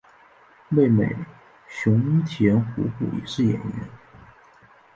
[0.67, 1.15] 妹妹
[1.67, 3.73] 熊田胡胡也是演员。